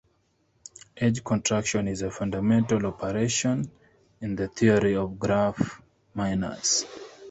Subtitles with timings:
[0.97, 3.69] Edge contraction is a fundamental operation
[4.19, 5.79] in the theory of graph
[6.15, 6.85] minors.